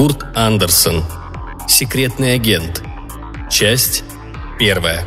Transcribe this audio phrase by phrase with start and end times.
[0.00, 1.04] Курт Андерсон.
[1.68, 2.82] Секретный агент.
[3.50, 4.02] Часть
[4.58, 5.06] первая.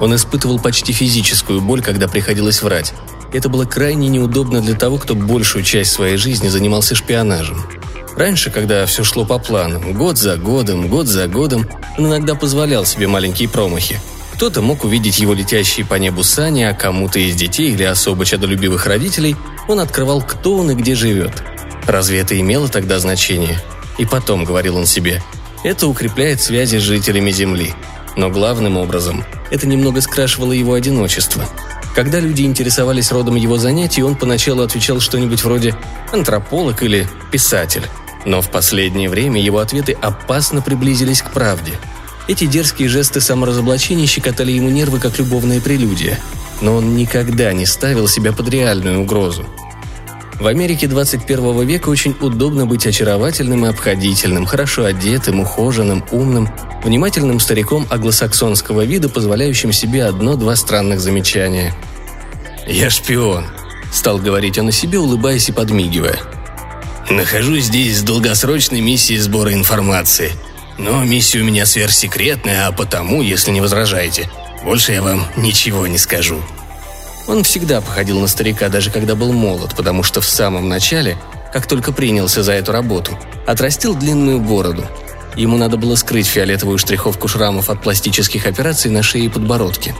[0.00, 2.94] Он испытывал почти физическую боль, когда приходилось врать.
[3.32, 7.62] Это было крайне неудобно для того, кто большую часть своей жизни занимался шпионажем.
[8.16, 11.64] Раньше, когда все шло по плану, год за годом, год за годом,
[11.96, 14.00] он иногда позволял себе маленькие промахи.
[14.38, 18.86] Кто-то мог увидеть его летящие по небу сани, а кому-то из детей или особо чадолюбивых
[18.86, 19.34] родителей
[19.66, 21.42] он открывал, кто он и где живет.
[21.88, 23.60] Разве это имело тогда значение?
[23.98, 25.24] И потом, говорил он себе,
[25.64, 27.74] это укрепляет связи с жителями Земли.
[28.14, 31.44] Но главным образом, это немного скрашивало его одиночество.
[31.96, 35.74] Когда люди интересовались родом его занятий, он поначалу отвечал что-нибудь вроде
[36.12, 37.88] «антрополог» или «писатель».
[38.24, 41.72] Но в последнее время его ответы опасно приблизились к правде.
[42.28, 46.20] Эти дерзкие жесты саморазоблачения щекотали ему нервы, как любовная прелюдия.
[46.60, 49.46] Но он никогда не ставил себя под реальную угрозу.
[50.38, 56.48] В Америке 21 века очень удобно быть очаровательным и обходительным, хорошо одетым, ухоженным, умным,
[56.84, 61.74] внимательным стариком англосаксонского вида, позволяющим себе одно-два странных замечания.
[62.68, 63.46] «Я шпион»,—
[63.92, 66.18] стал говорить он о себе, улыбаясь и подмигивая.
[67.10, 70.32] «Нахожусь здесь с долгосрочной миссией сбора информации.
[70.78, 74.30] Но миссия у меня сверхсекретная, а потому, если не возражаете,
[74.64, 76.40] больше я вам ничего не скажу».
[77.26, 81.18] Он всегда походил на старика, даже когда был молод, потому что в самом начале,
[81.52, 84.86] как только принялся за эту работу, отрастил длинную бороду.
[85.36, 89.94] Ему надо было скрыть фиолетовую штриховку шрамов от пластических операций на шее и подбородке.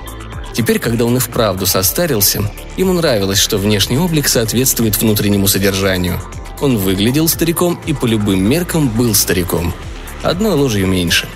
[0.54, 2.42] Теперь, когда он и вправду состарился,
[2.76, 6.20] ему нравилось, что внешний облик соответствует внутреннему содержанию.
[6.60, 9.74] Он выглядел стариком и по любым меркам был стариком.
[10.22, 11.28] Одной ложью меньше.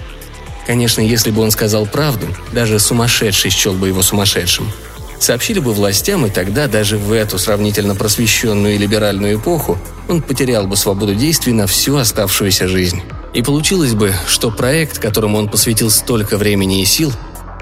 [0.66, 4.70] Конечно, если бы он сказал правду, даже сумасшедший счел бы его сумасшедшим–
[5.22, 9.78] сообщили бы властям, и тогда даже в эту сравнительно просвещенную и либеральную эпоху
[10.08, 13.02] он потерял бы свободу действий на всю оставшуюся жизнь.
[13.32, 17.12] И получилось бы, что проект, которому он посвятил столько времени и сил,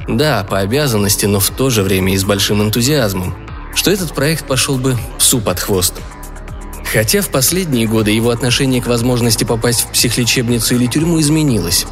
[0.09, 3.36] да, по обязанности, но в то же время и с большим энтузиазмом,
[3.75, 5.94] что этот проект пошел бы псу под хвост.
[6.92, 11.86] Хотя в последние годы его отношение к возможности попасть в психлечебницу или тюрьму изменилось.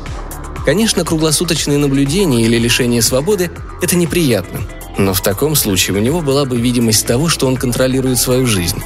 [0.65, 3.51] Конечно, круглосуточное наблюдение или лишение свободы–
[3.83, 4.61] это неприятно–
[4.99, 8.83] но в таком случае у него была бы видимость того, что он контролирует свою жизнь.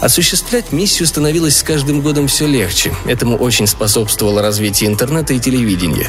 [0.00, 2.94] Осуществлять миссию становилось с каждым годом все легче.
[3.04, 6.08] Этому очень способствовало развитие интернета и телевидения.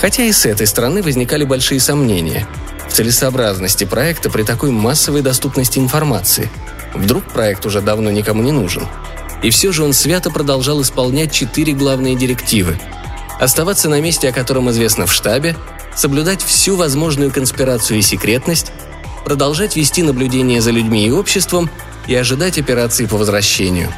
[0.00, 2.48] Хотя и с этой стороны возникали большие сомнения
[2.88, 6.50] в целесообразности проекта при такой массовой доступности информации.
[6.94, 8.86] Вдруг проект уже давно никому не нужен.
[9.42, 12.78] И все же он свято продолжал исполнять четыре главные директивы.
[13.38, 15.56] Оставаться на месте, о котором известно в штабе,
[15.94, 18.72] соблюдать всю возможную конспирацию и секретность,
[19.24, 21.68] продолжать вести наблюдение за людьми и обществом
[22.06, 23.92] и ожидать операции по возвращению.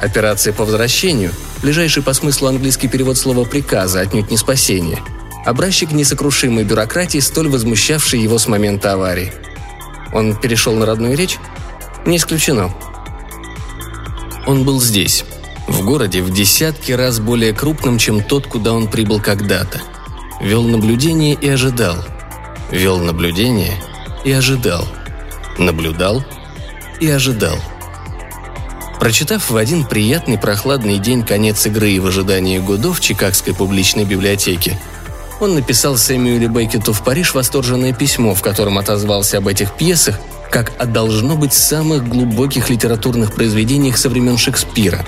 [0.00, 1.32] Операция по возвращению–
[1.62, 5.02] ближайший по смыслу английский перевод слова «приказа», отнюдь не спасение.
[5.44, 9.32] Образчик несокрушимой бюрократии, столь возмущавшей его с момента аварии.
[10.12, 11.38] Он перешел на родную речь?
[12.08, 12.72] Не исключено.
[14.46, 15.26] Он был здесь,
[15.66, 19.82] в городе в десятки раз более крупном, чем тот, куда он прибыл когда-то.
[20.40, 21.96] Вел наблюдение и ожидал.
[22.70, 23.74] Вел наблюдение
[24.24, 24.88] и ожидал.
[25.58, 26.24] Наблюдал
[26.98, 27.58] и ожидал.
[28.98, 34.06] Прочитав в один приятный прохладный день конец игры и в ожидании Годо в Чикагской публичной
[34.06, 34.80] библиотеке,
[35.40, 40.18] он написал Сэмюэлю Беккету в Париж восторженное письмо, в котором отозвался об этих пьесах
[40.50, 45.04] как о должно быть самых глубоких литературных произведениях со времен Шекспира.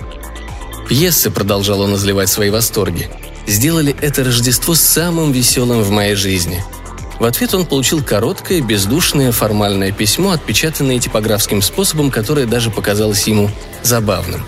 [0.88, 3.08] Пьесы, продолжал он изливать свои восторги,
[3.46, 6.62] сделали это Рождество самым веселым в моей жизни–
[7.20, 13.50] в ответ он получил короткое, бездушное формальное письмо, отпечатанное типографским способом, которое даже показалось ему
[13.82, 14.42] забавным.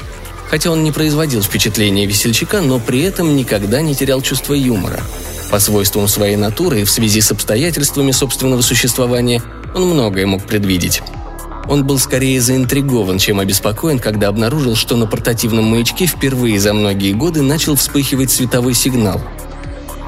[0.49, 5.03] Хотя он не производил впечатления весельчака, но при этом никогда не терял чувство юмора.
[5.51, 9.43] По свойствам своей натуры и в связи с обстоятельствами собственного существования
[9.75, 11.03] он многое мог предвидеть.
[11.69, 17.13] Он был скорее заинтригован, чем обеспокоен, когда обнаружил, что на портативном маячке впервые за многие
[17.13, 19.21] годы начал вспыхивать световой сигнал–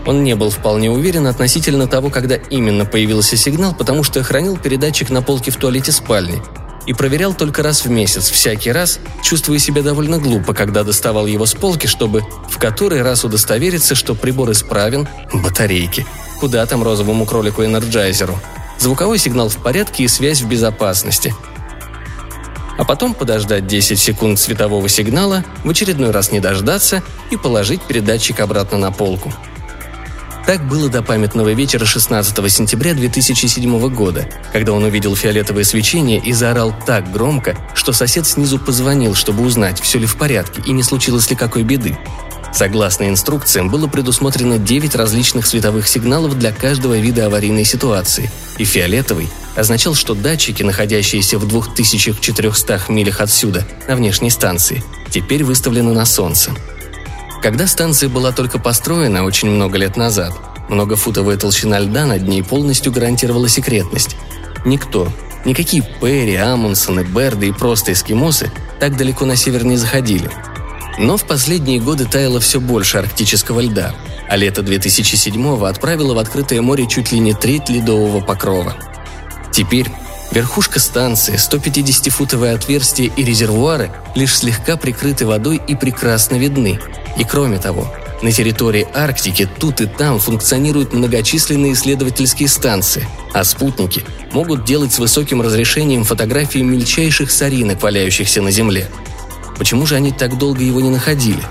[0.07, 5.11] он не был вполне уверен относительно того, когда именно появился сигнал, потому что хранил передатчик
[5.11, 6.43] на полке в туалете спальни
[6.87, 11.47] и проверял только раз в месяц, всякий раз, чувствуя себя довольно глупо, когда доставал его
[11.47, 16.05] с полки, чтобы в который раз удостовериться, что прибор исправен, батарейки,
[16.41, 18.39] куда там розовому кролику-энерджайзеру,
[18.85, 21.35] звуковой сигнал в порядке и связь в безопасности.
[22.79, 28.41] А потом подождать 10 секунд светового сигнала, в очередной раз не дождаться и положить передатчик
[28.41, 29.33] обратно на полку–
[30.47, 36.35] Так было до памятного вечера 16 сентября 2007 года, когда он увидел фиолетовое свечение и
[36.35, 40.83] заорал так громко, что сосед снизу позвонил, чтобы узнать, все ли в порядке и не
[40.83, 41.97] случилось ли какой беды.
[42.55, 49.29] Согласно инструкциям, было предусмотрено 9 различных световых сигналов для каждого вида аварийной ситуации, и фиолетовый
[49.57, 56.53] означал, что датчики, находящиеся в 2400 милях отсюда, на внешней станции, теперь выставлены на солнце.
[57.43, 60.33] Когда станция была только построена очень много лет назад,
[60.69, 64.15] многофутовая толщина льда над ней полностью гарантировала секретность.
[64.65, 65.13] Никто,
[65.45, 70.31] никакие Перри, Амундсены, Берды и просто эскимосы так далеко на север не заходили–
[70.99, 73.95] но в последние годы таяло все больше арктического льда,
[74.29, 78.77] а лето 2007-го отправило в открытое море чуть ли не треть ледового покрова.
[79.53, 79.87] Теперь
[80.33, 86.81] верхушка станции, 150-футовое отверстие и резервуары лишь слегка прикрыты водой и прекрасно видны.
[87.17, 87.93] И кроме того,
[88.23, 94.99] на территории Арктики тут и там функционируют многочисленные исследовательские станции, а спутники могут делать с
[94.99, 98.89] высоким разрешением фотографии мельчайших соринок, валяющихся на Земле–
[99.59, 101.43] Почему же они так долго его не находили?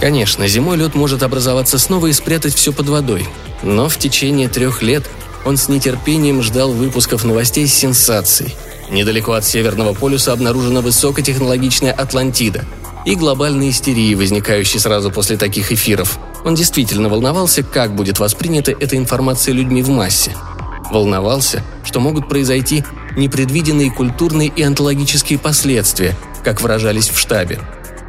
[0.00, 3.26] Конечно, зимой лед может образоваться снова и спрятать все под водой.
[3.62, 5.04] Но в течение трех лет
[5.44, 8.54] он с нетерпением ждал выпусков новостей с сенсацией.
[8.90, 12.64] Недалеко от Северного полюса обнаружена высокотехнологичная Атлантида
[13.04, 16.18] и глобальная истерия, возникающая сразу после таких эфиров.
[16.44, 20.32] Он действительно волновался, как будет воспринята эта информация людьми в массе.
[20.90, 22.84] Волновался, что могут произойти
[23.16, 27.60] непредвиденные культурные и онтологические последствия, как выражались в штабе.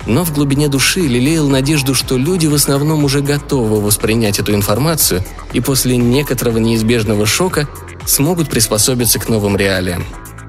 [0.06, 5.24] Но в глубине души лелеял надежду, что люди в основном уже готовы воспринять эту информацию
[5.54, 7.68] и после некоторого неизбежного шока
[8.06, 10.06] смогут приспособиться к новым реалиям.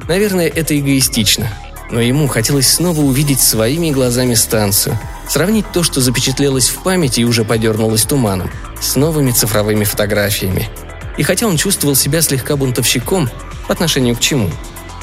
[0.08, 1.50] Наверное, это эгоистично,
[1.90, 4.98] но ему хотелось снова увидеть своими глазами станцию,
[5.28, 8.50] сравнить то, что запечатлелось в памяти и уже подернулось туманом,
[8.80, 10.68] с новыми цифровыми фотографиями.
[11.16, 13.30] И хотя он чувствовал себя слегка бунтовщиком,
[13.66, 14.50] по отношению к чему?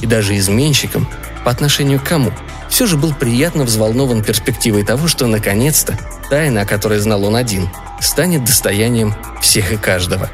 [0.01, 1.07] И даже изменщиком,
[1.43, 2.31] по отношению к кому?
[2.73, 5.95] Все же был приятно взволнован перспективой того, что наконец-то
[6.31, 7.69] тайна, о которой знал он один,
[8.01, 10.27] станет достоянием всех и каждого.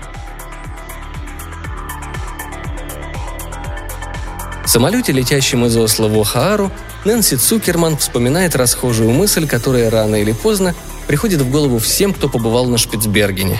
[4.63, 6.71] В самолете, летящем из Осло в Охаару,
[7.03, 10.73] Нэнси Цукерман вспоминает расхожую мысль, которая рано или поздно
[11.07, 13.59] приходит в голову всем, кто побывал на Шпицбергене.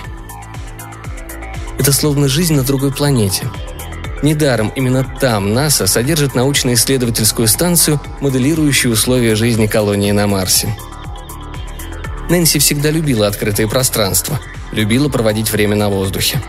[1.78, 3.52] Это словно жизнь на другой планете–
[4.22, 10.76] Недаром именно там НАСА содержит научно-исследовательскую станцию, моделирующую условия жизни колонии на Марсе.
[12.30, 14.40] Нэнси всегда любила открытые пространства,
[14.72, 16.42] любила проводить время на воздухе.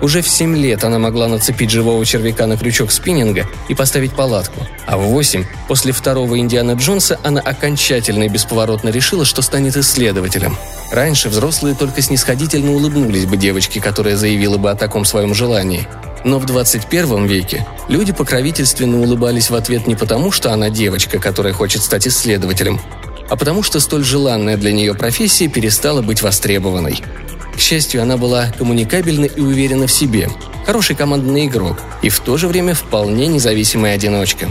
[0.00, 4.66] Уже в 7 лет она могла нацепить живого червяка на крючок спиннинга и поставить палатку,
[4.86, 10.56] а в 8, после второго Индиана Джонса, она окончательно и бесповоротно решила, что станет исследователем.
[10.92, 15.86] Раньше взрослые только снисходительно улыбнулись бы девочке, которая заявила бы о таком своем желании–
[16.24, 21.52] но в 21 веке люди покровительственно улыбались в ответ не потому, что она девочка, которая
[21.52, 22.80] хочет стать исследователем,
[23.28, 27.00] а потому что столь желанная для нее профессия перестала быть востребованной.
[27.58, 30.30] К счастью, она была коммуникабельна и уверена в себе,
[30.64, 34.48] хороший командный игрок и в то же время вполне независимая одиночка.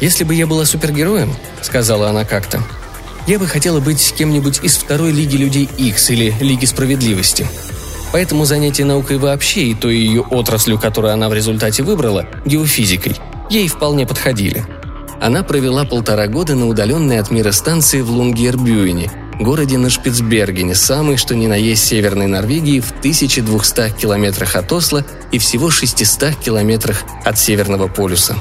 [0.00, 2.62] «Если бы я была супергероем»,— сказала она как-то,—
[3.26, 7.46] «я бы хотела быть кем-нибудь из второй Лиги Людей X или Лиги Справедливости.
[8.10, 13.16] Поэтому занятие наукой вообще и той ее отраслью, которую она в результате выбрала, геофизикой,
[13.50, 14.64] ей вполне подходили.
[15.20, 19.10] Она провела полтора года на удаленной от мира станции в Лунгербюене,
[19.42, 25.04] городе на Шпицбергене, самой что ни на есть северной Норвегии в 1200 километрах от Осло
[25.32, 28.36] и всего 600 километрах от Северного полюса.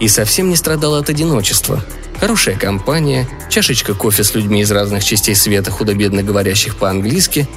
[0.00, 1.84] И совсем не страдала от одиночества.
[2.20, 7.48] Хорошая компания, чашечка кофе с людьми из разных частей света, худо-бедно говорящих по-английски,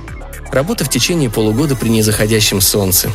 [0.51, 3.11] Работа в течение полугода при незаходящем солнце.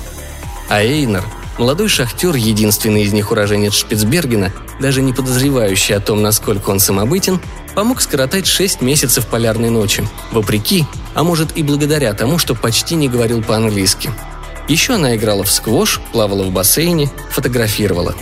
[0.69, 1.25] А Эйнер,
[1.59, 7.41] молодой шахтер, единственный из них уроженец Шпицбергена, даже не подозревающий о том, насколько он самобытен,
[7.75, 13.09] помог скоротать шесть месяцев полярной ночи, вопреки, а может и благодаря тому, что почти не
[13.09, 14.11] говорил по-английски.
[14.69, 18.15] Еще она играла в сквош, плавала в бассейне, фотографировала.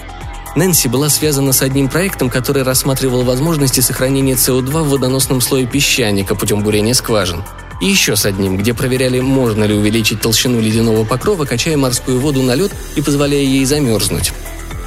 [0.56, 6.34] Нэнси была связана с одним проектом, который рассматривал возможности сохранения СО2 в водоносном слое песчаника
[6.34, 7.42] путем бурения скважин–
[7.82, 12.40] и еще с одним, где проверяли, можно ли увеличить толщину ледяного покрова, качая морскую воду
[12.40, 14.32] на лед и позволяя ей замерзнуть.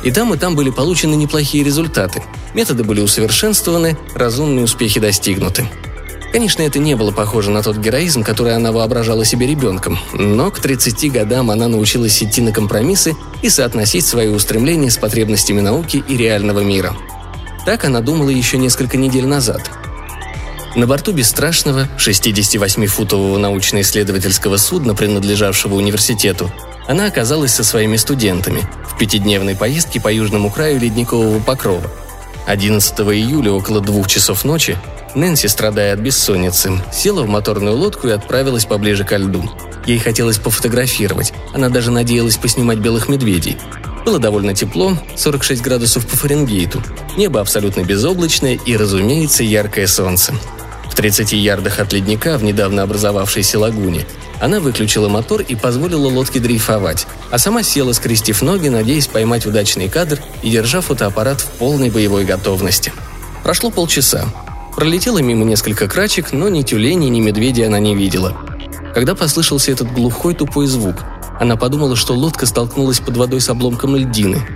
[0.05, 2.24] И там, и там были получены неплохие результаты.
[2.53, 5.67] Методы были усовершенствованы, разумные успехи достигнуты.
[6.31, 10.59] Конечно, это не было похоже на тот героизм, который она воображала себе ребенком, но к
[10.59, 16.17] 30 годам она научилась идти на компромиссы и соотносить свои устремления с потребностями науки и
[16.17, 16.95] реального мира.
[17.65, 19.71] Так она думала еще несколько недель назад–
[20.75, 26.51] На борту бесстрашного 68-футового научно-исследовательского судна, принадлежавшего университету,
[26.86, 31.89] она оказалась со своими студентами в пятидневной поездке по южному краю ледникового покрова.
[32.46, 34.77] 11 июля около двух часов ночи
[35.15, 39.50] Нэнси, страдая от бессонницы, села в моторную лодку и отправилась поближе ко льду.
[39.86, 43.58] Ей хотелось пофотографировать, она даже надеялась поснимать белых медведей.
[44.05, 46.84] Было довольно тепло, 46 градусов по Фаренгейту.
[47.15, 50.34] Небо абсолютно безоблачное и, разумеется, яркое солнце.
[50.96, 54.06] В 30 ярдах от ледника в недавно образовавшейся лагуне
[54.40, 59.90] она выключила мотор и позволила лодке дрейфовать, а сама села, скрестив ноги, надеясь поймать удачный
[59.90, 62.94] кадр и держа фотоаппарат в полной боевой готовности.
[63.44, 64.24] Прошло полчаса.
[64.78, 68.38] Пролетело мимо несколько крачек, но ни тюленей, ни медведей она не видела.
[68.94, 71.04] Когда послышался этот глухой тупой звук,
[71.42, 74.48] она подумала, что лодка столкнулась под водой с обломком льдины.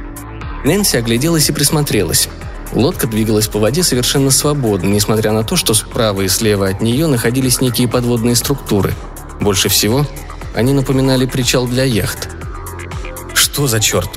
[0.64, 2.30] Нэнси огляделась и присмотрелась.
[2.74, 7.08] Лодка двигалась по воде совершенно свободно, несмотря на то, что справа и слева от нее
[7.08, 8.94] находились некие подводные структуры.
[9.42, 10.06] Больше всего
[10.54, 12.30] они напоминали причал для яхт.
[13.34, 14.10] Что за черт?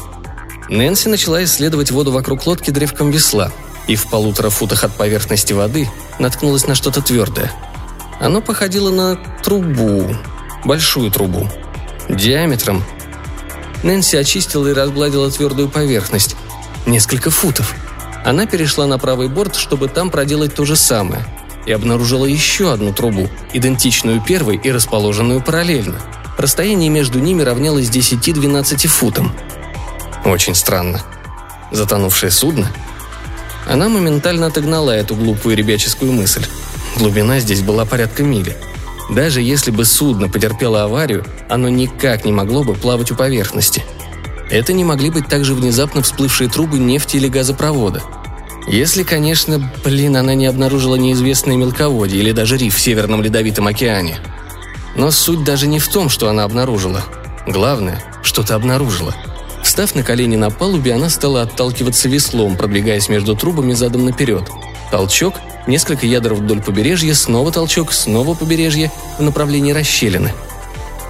[0.69, 3.51] Нэнси начала исследовать воду вокруг лодки древком весла
[3.87, 7.51] и в полутора футах от поверхности воды наткнулась на что-то твердое.
[8.21, 10.15] Оно походило на трубу,
[10.65, 11.49] большую трубу,
[12.09, 12.85] диаметром.
[13.83, 16.37] Нэнси очистила и разгладила твердую поверхность.
[16.87, 17.75] Несколько футов–
[18.25, 21.25] она перешла на правый борт, чтобы там проделать то же самое,
[21.67, 26.01] и обнаружила еще одну трубу, идентичную первой и расположенную параллельно.
[26.39, 29.33] Расстояние между ними равнялось 10-12 футам.
[30.25, 31.03] Очень странно.
[31.73, 32.71] Затонувшее судно?
[33.67, 36.45] Она моментально отогнала эту глупую ребяческую мысль.
[36.97, 38.57] Глубина здесь была порядка мили.
[39.11, 43.85] Даже если бы судно потерпело аварию, оно никак не могло бы плавать у поверхности–
[44.53, 48.03] это не могли быть также внезапно всплывшие трубы нефти или газопровода.
[48.69, 54.19] Если, конечно, блин, она не обнаружила неизвестное мелководье или даже риф в Северном Ледовитом океане.
[54.95, 57.03] Но суть даже не в том, что она обнаружила.
[57.47, 59.17] Главное, что-то обнаружила.
[59.63, 64.49] Встав на колени на палубе, она стала отталкиваться веслом, продвигаясь между трубами задом наперед.
[64.91, 65.35] Толчок,
[65.67, 70.33] несколько ядров вдоль побережья, снова толчок, снова побережье в направлении расщелины–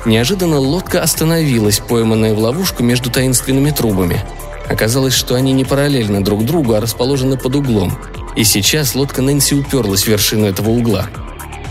[0.05, 4.25] Неожиданно лодка остановилась, пойманная в ловушку между таинственными трубами.
[4.69, 7.97] Оказалось, что они не параллельно друг другу, а расположены под углом.
[8.35, 11.09] И сейчас лодка Нэнси уперлась в вершину этого угла.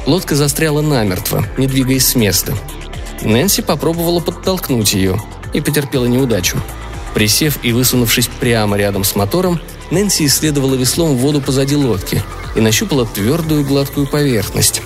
[0.06, 2.54] Лодка застряла намертво, не двигаясь с места.
[3.22, 5.22] Нэнси попробовала подтолкнуть ее
[5.54, 6.58] и потерпела неудачу.
[7.14, 9.60] Присев и высунувшись прямо рядом с мотором,
[9.92, 12.24] Нэнси исследовала веслом воду позади лодки
[12.56, 14.82] и нащупала твердую гладкую поверхность.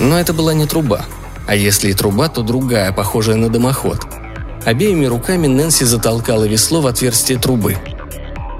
[0.00, 1.04] Но это была не труба.
[1.46, 4.00] А если и труба, то другая, похожая на дымоход.
[4.64, 7.76] Обеими руками Нэнси затолкала весло в отверстие трубы.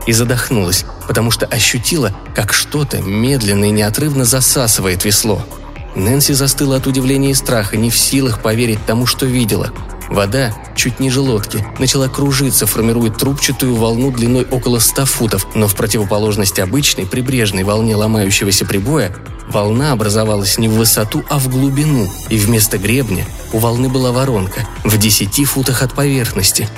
[0.06, 5.42] И задохнулась, потому что ощутила, как что-то медленно и неотрывно засасывает весло.
[5.94, 9.72] Нэнси застыла от удивления и страха, не в силах поверить тому, что видела.
[10.10, 15.76] Вода, чуть ниже лодки, начала кружиться, формируя трубчатую волну длиной около 100 футов, но в
[15.76, 19.14] противоположность обычной прибрежной волне ломающегося прибоя,
[19.48, 24.66] волна образовалась не в высоту, а в глубину, и вместо гребня у волны была воронка
[24.82, 26.68] в 10 футах от поверхности.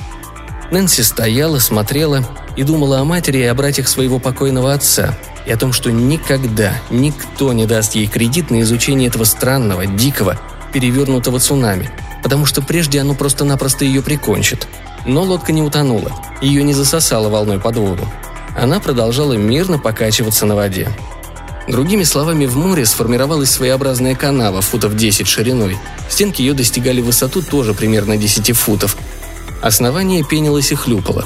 [0.71, 5.57] Нэнси стояла, смотрела и думала о матери и о братьях своего покойного отца, и о
[5.57, 10.39] том, что никогда никто не даст ей кредит на изучение этого странного, дикого,
[10.75, 11.91] перевернутого цунами–
[12.23, 14.69] потому что прежде оно просто-напросто ее прикончит.
[15.05, 18.09] Но лодка не утонула, ее не засосало волной под воду.
[18.57, 20.89] Она продолжала мирно покачиваться на воде.
[21.69, 25.79] Другими словами, в море сформировалась своеобразная канава футов 10 шириной.
[26.09, 28.97] Стенки ее достигали высоту тоже примерно 10 футов.
[29.63, 31.25] Основание пенилось и хлюпало.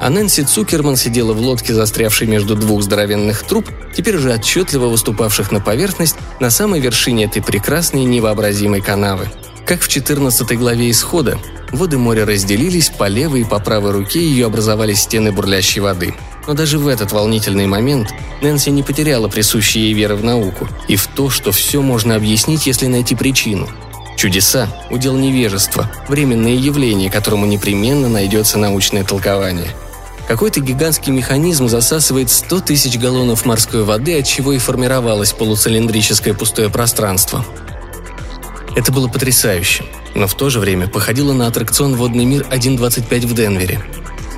[0.00, 5.52] А Нэнси Цукерман сидела в лодке, застрявшей между двух здоровенных труб, теперь уже отчетливо выступавших
[5.52, 9.30] на поверхность, на самой вершине этой прекрасной невообразимой канавы–
[9.66, 11.38] как в 14 главе Исхода,
[11.70, 16.14] воды моря разделились, по левой и по правой руке ее образовались стены бурлящей воды.
[16.46, 20.96] Но даже в этот волнительный момент Нэнси не потеряла присущей ей веры в науку и
[20.96, 23.68] в то, что все можно объяснить, если найти причину.
[24.16, 29.68] Чудеса– удел невежества, временное явление, которому непременно найдется научное толкование.
[30.28, 36.68] Какой-то гигантский механизм засасывает 100 тысяч галлонов морской воды, от чего и формировалось полуцилиндрическое пустое
[36.68, 37.44] пространство–
[38.74, 43.34] это было потрясающе, но в то же время походило на аттракцион «Водный мир 1.25» в
[43.34, 43.80] Денвере.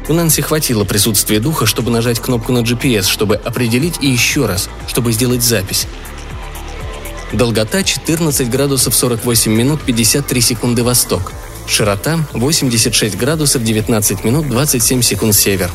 [0.09, 4.69] У Нанси хватило присутствия духа, чтобы нажать кнопку на GPS, чтобы определить и еще раз,
[4.87, 5.87] чтобы сделать запись.
[7.33, 11.33] Долгота 14 градусов 48 минут 53 секунды восток.
[11.67, 15.71] Широта 86 градусов 19 минут 27 секунд север.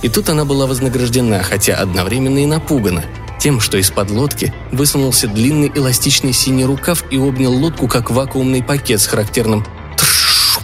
[0.00, 3.04] И тут она была вознаграждена, хотя одновременно и напугана–
[3.42, 9.00] Тем, что из-под лодки высунулся длинный эластичный синий рукав и обнял лодку, как вакуумный пакет
[9.00, 10.62] с характерным «тршуп».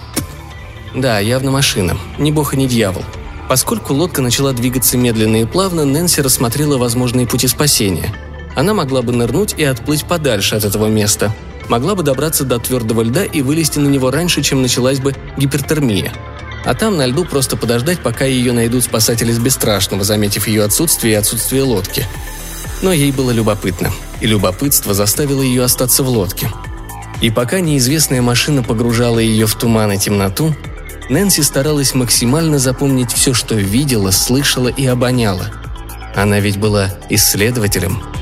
[0.94, 1.99] Да, явно машина.
[2.18, 3.02] Ни бог и ни дьявол.
[3.49, 8.14] Поскольку лодка начала двигаться медленно и плавно, Нэнси рассмотрела возможные пути спасения.
[8.54, 11.35] Она могла бы нырнуть и отплыть подальше от этого места.
[11.68, 16.12] Могла бы добраться до твердого льда и вылезти на него раньше, чем началась бы гипертермия–
[16.64, 21.14] а там на льду просто подождать, пока ее найдут спасатели с Бесстрашного, заметив ее отсутствие
[21.14, 22.04] и отсутствие лодки.
[22.82, 26.49] Но ей было любопытно, и любопытство заставило ее остаться в лодке.
[27.20, 30.54] И пока неизвестная машина погружала ее в туман и темноту,
[31.08, 35.50] Нэнси старалась максимально запомнить все, что видела, слышала и обоняла.
[36.14, 38.02] Она ведь была исследователем–